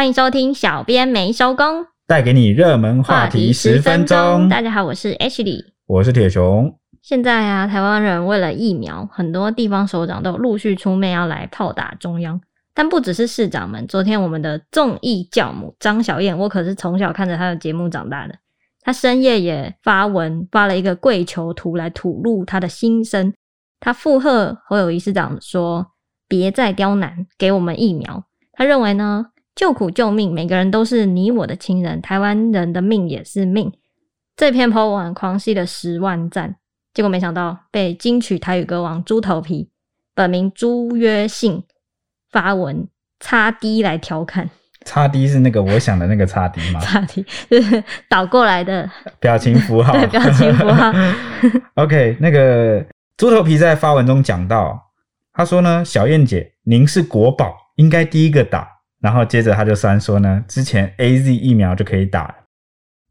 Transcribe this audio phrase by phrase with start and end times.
[0.00, 4.48] 欢迎收听，小编没收工，带给你热门话题十分钟。
[4.48, 6.74] 大家好，我是 Ashley，我是铁熊。
[7.02, 12.40] 现在啊，台湾人为了疫苗，很多地方首长都陆续出面要来炮打中央。
[12.72, 18.34] 但不只是市长们，昨天我们的综艺教母张小燕，我可是从小看着她的节目长大的。
[18.80, 23.34] 她深夜也发文发了一个跪求图来吐露她的心声。
[23.78, 25.88] 她附和侯友谊市长说
[26.26, 28.24] ：“别再刁难，给我们疫苗。”
[28.56, 33.72] 他认为呢，救苦救命，每个人都是你我的亲人，台湾人的命也是命。
[34.36, 36.56] 这篇 po 文狂吸了十万赞，
[36.94, 39.68] 结果没想到被金曲台语歌王猪头皮
[40.14, 41.62] 本名朱约信
[42.30, 44.48] 发文擦 D 来调侃。
[44.86, 46.80] 擦 D 是那个我想的那个擦 D 吗？
[46.82, 49.92] 擦 D 就是倒过来的表情符号。
[49.92, 50.90] 对，表情符号。
[51.74, 52.82] OK，那个
[53.18, 54.90] 猪头皮在发文中讲到，
[55.34, 57.54] 他说呢，小燕姐，您是国宝。
[57.76, 58.68] 应该第一个打，
[59.00, 62.34] 然后接着他就酸说呢，之前 AZ 疫苗就可以打了，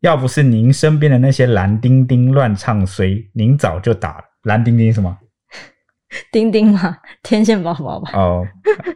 [0.01, 4.23] 要不是您身边的那些蓝丁丁乱唱衰，您早就打了。
[4.43, 5.17] 蓝丁丁什么？
[6.31, 8.11] 丁丁嘛， 天线宝宝吧。
[8.13, 8.47] 哦，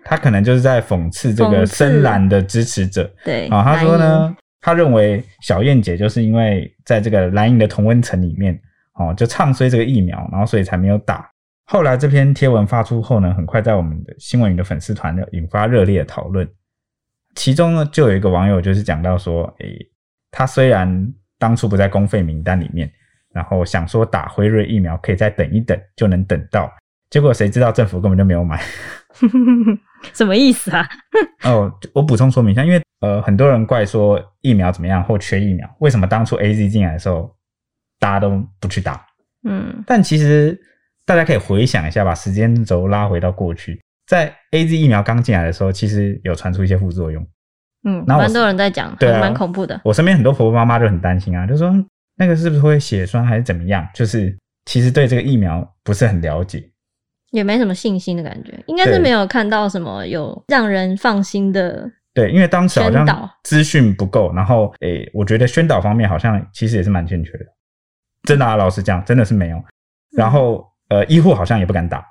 [0.06, 3.12] 他可能就是在讽刺这个深蓝的支持者。
[3.24, 8.60] 对啊、哦，他说呢，他认为小燕姐就是因为在这个蓝营的同温层里面，
[9.00, 11.30] 哦，就唱衰这个疫苗，然后所以才没有打。
[11.66, 16.48] 后来这篇贴文发出后呢，很快在我们的新闻云的粉丝团呢引发热烈的讨论。
[17.36, 19.92] 其中呢，就有一个网友就是讲到说，诶、欸，
[20.32, 22.92] 他虽然当初不在公费名单里面，
[23.34, 26.72] 然后想说打辉瑞疫苗可以再等一等就能等到，
[27.10, 28.62] 结果谁知道政府根本就没有买。
[30.14, 30.88] 什么意思啊？
[31.46, 37.36] 哦，我补充说明一下，因为呃，很多人怪说疫苗怎么样或缺疫苗，为什么当初 AZ 进来的时候
[38.00, 39.06] 大家都不去打？
[39.44, 40.60] 嗯，但其实。
[41.06, 47.26] 大家可以回想一下，把时间轴拉回到过去，在 AZ 疫苗刚进来的时候，其实有传出一些副作用。
[47.86, 49.80] 嗯，蛮多人在讲，对，蛮恐怖的。
[49.84, 51.74] 我身边很多婆婆妈妈就很担心啊，就说
[52.18, 53.88] 那个是不是会血栓还是怎么样？
[53.94, 56.64] 就是其实对这个疫苗不是很了解，
[57.32, 61.90] 也没什么信心的感觉，应该是没有看到什么有让人放心的。
[62.14, 67.46] 对，因为当时好像资讯不够，然后诶、欸，我觉得宣导方面好像其实也是蛮欠缺的。
[68.24, 69.64] 真的啊，老实讲，真的是没有。
[70.18, 70.58] 然后。
[70.58, 72.06] 嗯呃，医护好像也不敢打，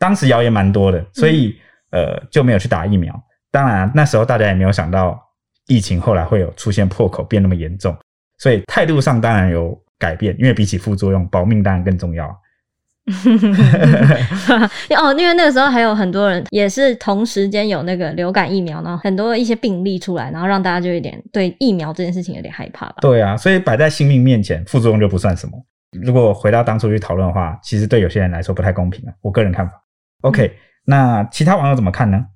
[0.00, 1.56] 当时谣言蛮多的，所以、
[1.90, 3.14] 嗯、呃就没有去打疫苗。
[3.52, 5.20] 当然那时候大家也没有想到
[5.68, 7.96] 疫情后来会有出现破口变那么严重，
[8.38, 12.26] 所以态度上当然有改变，因为比起副作用，保命当然更重要。
[14.96, 22.96] 哦，因为那个时候还有很多人也是同时间有那个流感疫苗，然后很多一些病例出来，然后让大家就有点对疫苗这件事情有点害怕吧。
[23.00, 25.52] 对啊，所以摆在性命面前，副作用就不算什么。
[26.00, 29.12] 如果回到当初去讨论的话，其实对有些人来说不太公平啊。
[29.22, 29.82] 我个人看法。
[30.22, 30.54] OK，、嗯、
[30.84, 32.26] 那其他网友怎么看呢？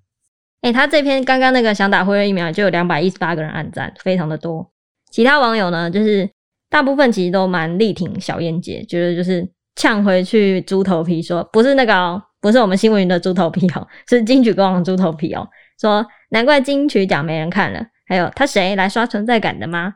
[0.63, 4.71] 诶、欸、他这篇刚刚那个想打辉瑞疫苗就有两百一十八个人按赞，非常的多。
[5.11, 6.29] 其他网友呢，就是
[6.71, 9.47] 大部分其实都蛮力挺小燕姐，觉得就是
[9.77, 15.49] 呛回去猪头皮说，不是那个哦，不是我们新闻云的猪头皮哦， 是金曲歌王的猪头皮哦。
[15.81, 19.95] 说难怪金曲奖没人看了，还有他谁来刷存在感的吗？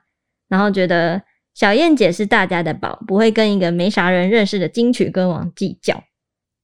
[0.49, 1.23] 然后觉得。
[1.55, 6.05] 小燕姐是大家的宝，不会跟一个没啥人认识的金曲歌王计较。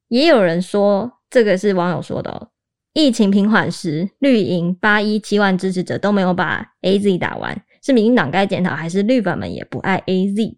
[0.06, 2.48] 也有人说，这个是网友说的哦。
[2.92, 10.54] 疫情平缓时，绿营八一七万支持者都没有把 AZ 打完，是民进党该检讨，还是绿粉们也不爱 AZ？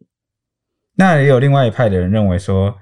[0.96, 2.76] 那也有另外一派的人认为说，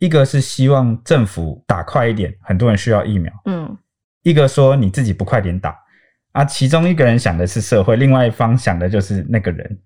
[0.00, 3.32] 一个是希望政府打快一点，很多人需要疫苗。
[3.44, 3.78] 嗯，
[4.24, 5.76] 一个说你自己不快点打
[6.32, 6.44] 啊。
[6.44, 9.78] 其中一个人想的是社会，另外一方想的就是那个人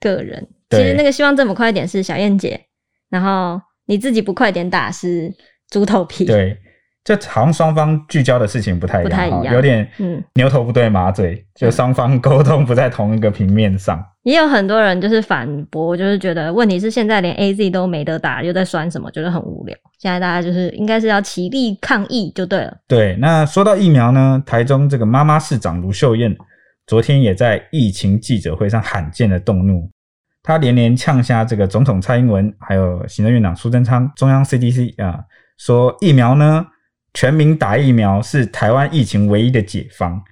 [0.00, 0.44] 个人。
[0.70, 2.66] 其实那个希望政府快一点是小燕姐，
[3.08, 5.32] 然后你自己不快点打是
[5.70, 6.24] 猪头皮。
[6.24, 6.58] 对，
[7.06, 9.08] 就好像双方聚焦的事情不太一
[9.44, 14.04] 样，有点嗯牛头不对马嘴，嗯、就双方沟通不在同一个平面上。
[14.24, 19.76] 也有很多人就是反驳，就是觉得问题是现在连 AZ 都没得打，又在酸什么，觉得很无聊。
[20.00, 22.76] 现在大家就是应该是要齐力抗疫就对了。
[22.88, 26.36] 对，那说到疫苗呢，台中这个妈妈市长卢秀燕
[26.88, 29.88] 昨天也在疫情记者会上罕见的动怒。
[30.42, 35.20] 她连连呛下这个总统蔡英文，还有行政院长苏贞昌，中央 CDC 啊，
[35.56, 36.66] 说疫苗呢，
[37.16, 40.22] 全民打疫苗是台湾疫情唯一的解方。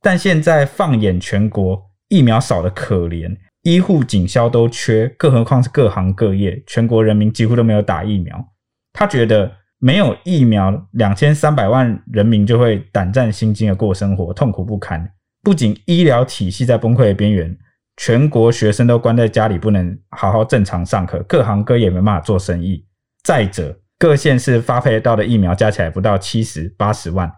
[0.00, 8.44] 但现在放眼全国，疫苗少得可怜，医护、警消都缺，更何况是各行各业，全国人民几乎都没有打疫苗。
[8.92, 9.48] 他觉得
[9.78, 15.08] 没有疫苗，两千三百万人民就会胆战心惊的过生活，痛苦不堪。
[15.44, 17.56] 不仅医疗体系在崩溃的边缘。
[17.98, 22.84] 全国学生都关在家里，不能好好正常上课，各行各业没办法做生意。
[23.22, 27.30] 再者，各县市发配到的疫苗加起来不到七十八十万，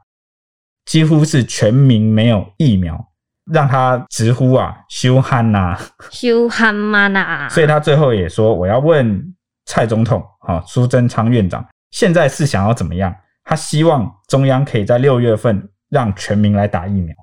[0.87, 3.13] 几乎是全民没有疫苗。
[3.53, 5.79] 让他直呼啊修汉呐，
[6.11, 7.47] 修汉妈呐。
[7.51, 9.23] 所以他最后也说，我要问
[9.67, 13.15] 蔡总统啊，苏贞昌院长，现在是想要怎么样？
[13.45, 17.15] 他希望中央可以在六月份让全民来打疫苗。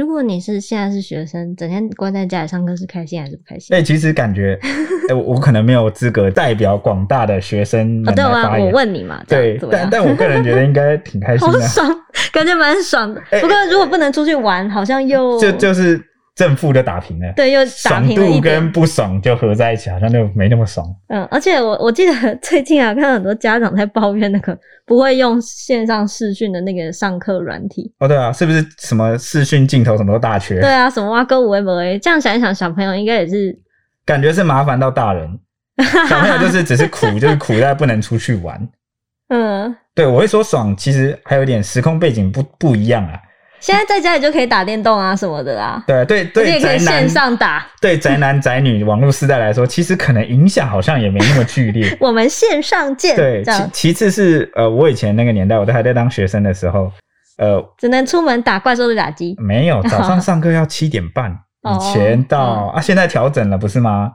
[0.00, 3.76] 如果你是现在是学生，整天关在家里上课，是开心还是不开心？
[3.76, 8.26] 哎、欸，其实感觉， 哎、欸，我可能没有资格代表广大的学生们来发言。
[8.26, 9.22] 哦、对啊，我问你嘛。
[9.28, 11.94] 对，但但我个人觉得应该挺开心的， 好爽，
[12.32, 13.20] 感觉蛮爽的。
[13.42, 16.02] 不过如果不能出去玩，好像又就就是。
[16.34, 18.14] 正负的打平了，对，又打平了。
[18.14, 20.86] 爽度跟不爽就合在一起，好像就没那么爽。
[21.08, 27.92] 嗯，而且我我记得最近啊，看到很多家长在抱怨那个不会用线上视讯的那个上课软体。
[27.98, 30.60] 哦，对啊，是不是什么视讯镜头什么都大缺？
[30.60, 31.98] 对啊，什么挖沟五 A 不 A？
[31.98, 33.58] 这样想一想，小朋友应该也是
[34.06, 35.38] 感觉是麻烦到大人，
[36.08, 38.68] 小朋友就是只是苦，就是苦在不能出去玩。
[39.28, 43.20] 嗯，对，我会说爽，其实还有点时空背景不不一样啊。
[43.60, 47.66] 现在在家里就可以打电动啊什么的啦，对对对，你也可以线上打。
[47.80, 51.94] 对宅男宅女网络时代来说，其实可能影响好像也没那么剧烈。
[52.00, 53.14] 我们线上见。
[53.14, 56.90] 对，其其次是呃，我以前那个年代，我都还在当学生的时候，
[57.36, 59.36] 呃，只能出门打怪兽的打机。
[59.38, 61.30] 没有，早上上课要七点半
[61.62, 64.12] 以前到、哦、啊，现在调整了不是吗？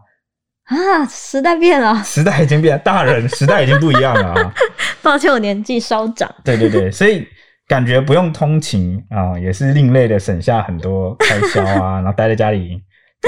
[0.66, 4.54] 啊，时代变了，时代已经变了，大人时代已经不一样了啊。
[5.04, 6.28] 抱歉，我年纪稍长。
[6.44, 7.28] 对对对，所以。
[7.68, 12.80] 感觉不用通勤啊、哦，也是另类的省下很多开销啊， 然后待在家里，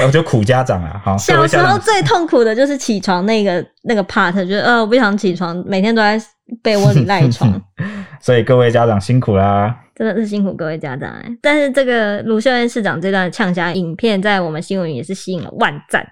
[0.04, 1.00] 我就苦家长啊。
[1.04, 6.20] 好，小时候最痛苦的就是起床那个那个 part，就是呃，我不想起床，每天都在
[6.62, 7.60] 被窝里赖床。
[8.22, 11.24] 所以各位家长辛苦啦，真的是辛苦各位家长哎。
[11.42, 16.06] 但是这个卢秀燕市长这段呛声影片，在我们新闻也是吸引了万赞，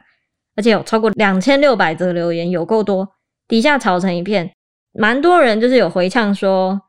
[0.57, 3.09] 而且有超过两千六百则留言，有够多，
[3.47, 4.51] 底下吵成一片，
[4.99, 6.81] 蛮多人就是有回呛说。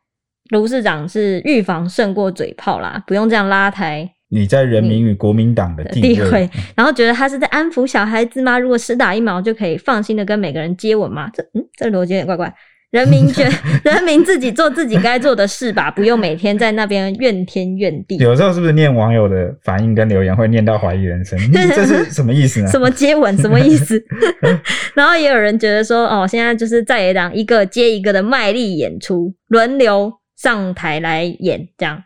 [0.49, 8.59] 卢市长是预防胜过嘴炮啦，不用这样拉抬你在人民与国民党的地位，然后觉得他是在安抚小孩子吗？
[8.59, 11.29] 如果施打疫苗就可以放心的跟每个人接吻吗？
[11.33, 12.53] 这嗯，这逻辑有点怪怪。
[12.91, 13.43] 人民觉
[13.83, 18.15] 人民自己做自己该做的事吧，不用每天在那边怨天怨地。
[18.17, 21.37] 有时候是不是念网友的反应跟留言会念到怀疑人生？
[21.51, 22.67] 这是什么意思呢？
[22.71, 23.35] 什么接吻？
[23.37, 24.01] 什么意思？
[24.95, 30.11] 然后也有人觉得说，哦，现在就是在野党一个接一个的卖力演出，轮流。
[30.37, 32.01] 上台来演这样，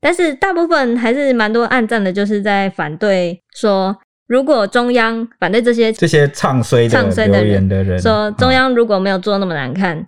[0.00, 3.96] 但是大部分还是蛮多暗赞的，就是在反对说，
[4.28, 10.06] 如果中央反对这些这些唱衰的留言的人，说中央如果没有做那么难看，嗯、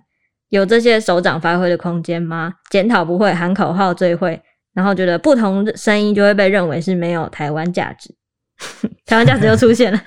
[0.49, 2.53] 有这些首长发挥的空间吗？
[2.69, 4.41] 检讨不会，喊口号最会，
[4.73, 8.15] 然后觉得不同的声音就会被认为是没有台湾价值，
[9.05, 10.01] 台湾价值又出现了。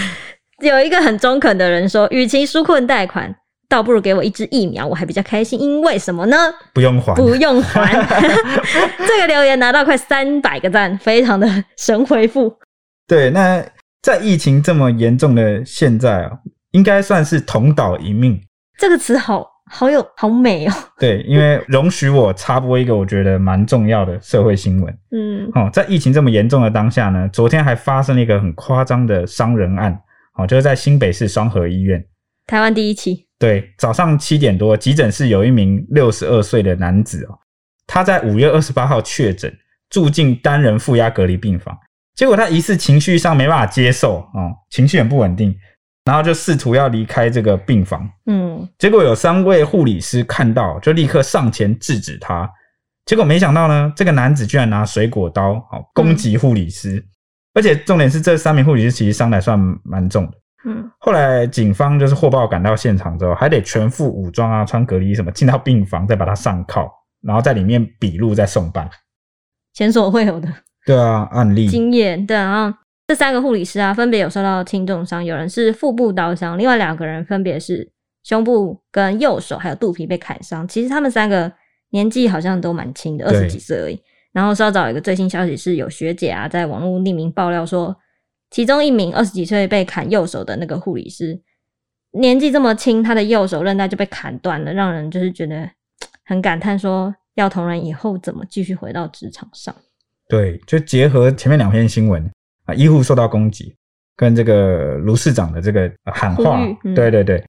[0.60, 3.34] 有一个很中肯的人说，与其纾困贷款。
[3.68, 5.60] 倒不如给我一支疫苗，我还比较开心。
[5.60, 6.36] 因为什么呢？
[6.72, 7.92] 不用还，不用还。
[9.06, 11.46] 这个留言拿到快三百个赞，非常的
[11.76, 12.56] 神回复。
[13.06, 13.64] 对，那
[14.02, 16.32] 在疫情这么严重的现在啊，
[16.72, 18.40] 应该算是同岛一命。
[18.78, 20.72] 这个词好好有好美哦。
[20.98, 24.98] 对，因为容许我插播一个我觉得蛮重要的社会新闻。
[25.10, 29.98] 嗯，哦，在疫情这么严重的当下呢，昨天还发生了一个很夸张的伤人案。
[30.38, 32.04] 哦，就是在新北市双河医院，
[32.46, 33.25] 台湾第一起。
[33.38, 37.38] 对，早上七点多，急诊室有一名六十二岁的男子哦，
[37.86, 39.54] 他在五月二十八号确诊，
[39.90, 41.76] 住进单人负压隔离病房。
[42.14, 45.54] 结果他疑似情绪上没办法接受哦，情绪很不稳定，
[46.04, 48.08] 然后就试图要离开这个病房。
[48.24, 52.50] 嗯，结果有三位护理师看到，就立刻上前制止他。
[53.04, 57.04] 结果没想到呢，这个男子居然拿水果刀哦攻击护理师，嗯，
[57.52, 60.32] 而且重点是这三名护理师其实伤得还算蛮重的。
[60.68, 66.90] 嗯，后来警方就是获报赶到现场之后，还得全副武装啊，穿隔离衣什么，进到病房再把他上铐，
[67.22, 68.90] 然后在里面笔录再送办。
[69.74, 70.48] 前所未有的，
[70.84, 72.26] 对啊，案例经验。
[72.26, 77.88] 对啊，然后这三个护理师啊，分别有受到轻重伤，有人是腹部刀伤，另外两个人分别是
[78.24, 80.66] 胸部跟右手还有肚皮被砍伤。
[80.66, 81.52] 其实他们三个
[81.90, 84.02] 年纪好像都蛮轻的，二十几岁而已。
[84.32, 87.96] 然后稍早有一个最新消息是有学姐啊，在网络匿名爆料说。
[88.50, 91.40] 其中一名二十几岁被砍右手的那个护理师，
[92.12, 95.68] 年纪这么轻，他的右手韧带就被砍断了，让人就是觉得
[96.24, 99.74] 很感叹，说要同仁以后怎么继续回到职场上？
[100.28, 102.24] 对，就结合前面两篇新闻
[102.64, 103.74] 啊，医护受到攻击，
[104.16, 107.44] 跟这个卢市长的这个喊话，嗯、对对对，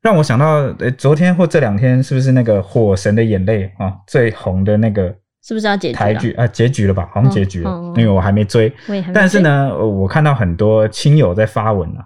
[0.00, 5.14] 让我想到，诶昨天或这两天是不是那个《火神的眼泪》啊，最红的那个？
[5.48, 6.46] 是不是要结局台剧啊？
[6.46, 7.08] 结局了吧？
[7.10, 8.70] 好像结局了，哦哦、因为我还没追。
[9.14, 12.04] 但是呢，我看到很多亲友在发文啊，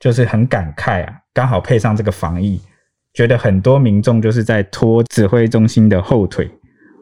[0.00, 2.58] 就是很感慨啊，刚好配上这个防疫，
[3.12, 6.50] 觉得很多民众就是在拖指挥中心的后腿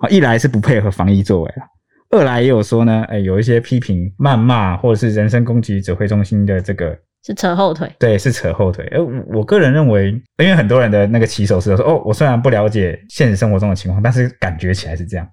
[0.01, 0.09] 啊。
[0.09, 1.63] 一来是不配合防疫作为啊，
[2.11, 8.85] 二来也有说呢，哎，有一些批评、谩骂或者是人身攻击指挥中心的这个是扯后腿，对，是扯后腿。
[8.93, 8.99] 哎，
[9.33, 15.25] 我个人认为，因为很多人的那个起手是说，哦，我虽然不了解现实生活中的情况，但是感觉起来是这样。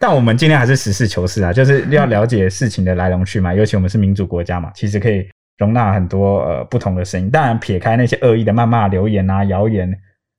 [0.00, 3.54] 但我们今天还是实事求是啊，就是要了解事情的来龙去脉。
[3.54, 5.28] 尤其我们是民主国家嘛，其实可以
[5.58, 7.30] 容纳很多呃不同的声音。
[7.30, 9.94] 当然，撇开那些恶意的谩骂、留言啊、谣言，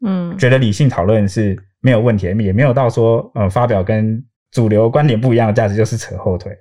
[0.06, 4.22] 嗯，觉得理性讨论是没有问题，也没有到说呃发表跟。
[4.52, 6.52] 主流观点不一样的价值就是扯后腿。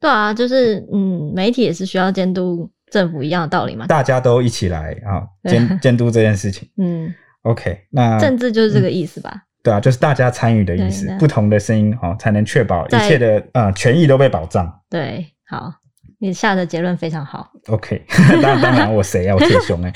[0.00, 3.86] 对啊，就是嗯，媒体也是需要监督政府一样的道理嘛。
[3.86, 6.68] 大家都一起来啊，监 监督这件事情。
[6.76, 9.30] 嗯，OK，那政治就是这个意思吧？
[9.32, 14.72] 嗯、对啊，就是大家参与的意思，不同的声音哦，才能确保一切的呃权益都被保障。
[14.88, 15.72] 对，好，
[16.18, 17.50] 你下的结论非常好。
[17.68, 18.02] OK，
[18.40, 19.34] 当然当然，我谁呀？
[19.34, 19.92] 我最凶哎。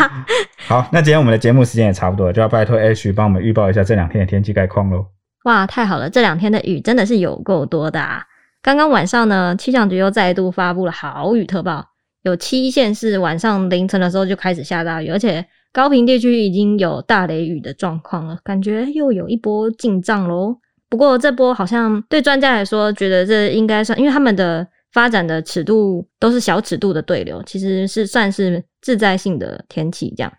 [0.66, 5.06] 好，那今天我们的节目时间也差不多了，就要拜托 H 帮我们预报一下这两天的天气概况喽。
[5.44, 6.08] 哇，太好了！
[6.08, 8.24] 这两天的雨真的是有够多的啊！
[8.62, 11.84] 刚刚晚上呢，气象局又再度发布了豪雨特报，
[12.22, 15.44] 有七县市晚上凌晨的时候就开始下大雨，而且
[15.74, 20.56] 高屏地区已经有大雷雨的状况了，感觉又有一波进账喽。
[20.88, 30.32] 不过这波好像对专家来说，觉得这应该算，因为他们的发展的尺度都是小尺度的对流，其实是算是自在性的天气这样。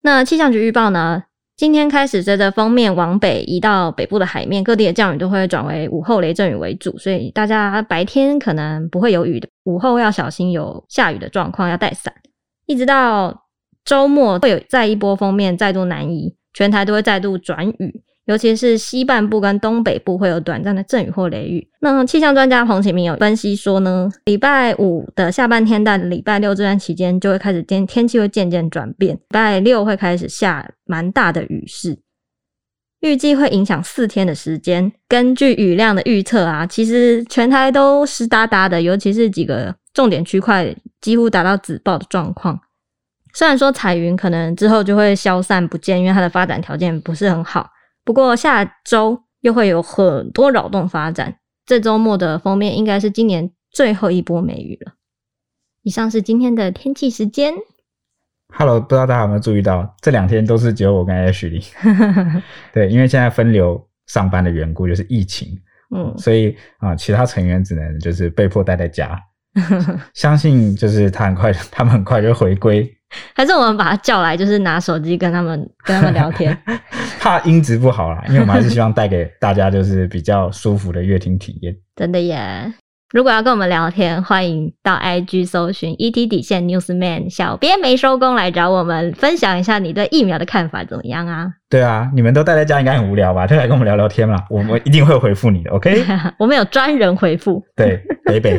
[0.00, 1.24] 那气象局预报呢？
[1.56, 12.12] 今天开始，随着锋面往北移到北部的海面，各地的降雨都会转为午后雷阵雨为主，所以大家白天可能不会有雨的，午后要小心有下雨的状况，要带伞。
[12.66, 13.43] 一直到
[13.84, 18.02] 周末会有再一波锋面再度南移，全台都会再度转雨。
[18.26, 21.68] 尤其是西半部跟东北部会有短暂的阵雨或雷雨。
[21.80, 31.98] 那气象专家彭启明有分析说呢，礼拜五的下半天到礼拜六这段期间就会开始天天气会渐渐转变，礼拜六会开始下蛮大的雨势，
[33.00, 34.90] 预计会影响四天的时间。
[35.06, 42.58] 根据雨量的预测啊，其实全台都湿哒哒的，尤其是几个重点区块几乎达到紫爆的状况。
[43.34, 47.68] 虽然说彩云可能之后就会消散不见，因为它的发展条件不是很好。
[48.04, 51.36] 不过下周又会有很多扰动发展，
[51.66, 54.92] 这周末的封面应该是今年最后一波梅雨了。
[55.82, 57.52] 以上是今天的天气时间。
[58.56, 61.66] Hello，不知道大家有没有注意到，这两天都是只有我跟 Ashley。
[62.72, 65.48] 对，因为现在分流上班的缘故，就是疫情，
[65.94, 69.20] 嗯，所以啊、呃，其他成员只能就是被迫待在家。
[70.14, 72.88] 相信就是他很快，他们很快就回归。
[73.34, 76.56] 还是我们把他叫来，就是拿手机跟他们跟他们聊天。
[77.20, 81.74] 怕音质不好啦，因为我们还是希望带给大家就是比较舒服的乐听体验。
[81.96, 82.72] 真的耶！
[83.12, 91.46] 如果要跟我们聊天，欢迎到 IG 搜寻 ET 底线 Newsman，小编没收工来找我们分享一下你对疫苗的看法怎么样啊？
[91.70, 93.46] 对啊，你们都待在家应该很无聊吧？
[93.46, 95.70] 就来跟我们聊聊天嘛，我们一定会回复你的。
[95.70, 96.04] OK？
[96.38, 97.62] 我们有专人回复。
[97.76, 98.58] 对，北北。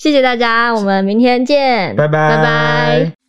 [0.00, 3.19] 谢谢大家，我们明天见，拜拜，拜拜。